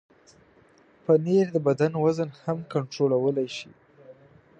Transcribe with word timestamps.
پنېر 1.03 1.45
د 1.55 1.57
بدن 1.67 1.91
وزن 2.03 2.29
هم 2.43 2.57
کنټرولولی 2.73 3.47
شي. 3.57 3.71